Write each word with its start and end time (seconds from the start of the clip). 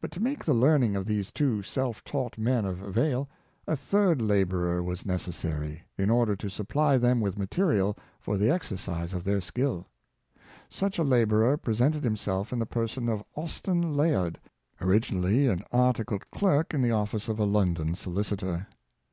But 0.00 0.12
to 0.12 0.20
make 0.22 0.44
the 0.44 0.54
learning 0.54 0.94
of 0.94 1.04
these 1.04 1.32
two 1.32 1.62
self 1.64 2.04
taught 2.04 2.38
men 2.38 2.64
of 2.64 2.80
avail, 2.80 3.28
a 3.66 3.74
third 3.76 4.22
laborer 4.22 4.84
was 4.84 5.04
necessary, 5.04 5.82
in 5.98 6.10
order 6.10 6.36
to 6.36 6.48
supply 6.48 6.96
them 6.96 7.20
with 7.20 7.36
material 7.36 7.96
for 8.20 8.36
the 8.36 8.50
exercise 8.52 9.12
of 9.12 9.24
their 9.24 9.40
skill. 9.40 9.88
Such 10.68 10.96
a 10.96 11.02
laborer 11.02 11.56
presented 11.56 12.04
himself 12.04 12.52
in 12.52 12.60
the 12.60 12.66
person 12.66 13.08
of 13.08 13.24
Aus 13.36 13.60
ten 13.60 13.96
Layard, 13.96 14.38
originally 14.80 15.48
an 15.48 15.64
articled 15.72 16.30
clerk 16.30 16.72
in 16.72 16.80
the 16.80 16.92
office 16.92 17.28
of 17.28 17.40
a 17.40 17.44
London 17.44 17.96
solicitor. 17.96 18.68